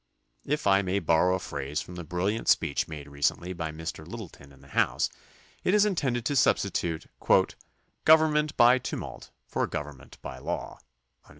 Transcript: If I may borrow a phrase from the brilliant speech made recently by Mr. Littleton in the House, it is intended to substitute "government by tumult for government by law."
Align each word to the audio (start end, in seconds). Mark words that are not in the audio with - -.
If 0.47 0.65
I 0.65 0.81
may 0.81 0.97
borrow 0.97 1.35
a 1.35 1.39
phrase 1.39 1.79
from 1.79 1.93
the 1.93 2.03
brilliant 2.03 2.47
speech 2.47 2.87
made 2.87 3.07
recently 3.07 3.53
by 3.53 3.71
Mr. 3.71 4.03
Littleton 4.03 4.51
in 4.51 4.61
the 4.61 4.69
House, 4.69 5.11
it 5.63 5.75
is 5.75 5.85
intended 5.85 6.25
to 6.25 6.35
substitute 6.35 7.05
"government 8.03 8.57
by 8.57 8.79
tumult 8.79 9.29
for 9.45 9.67
government 9.67 10.19
by 10.23 10.39
law." 10.39 10.79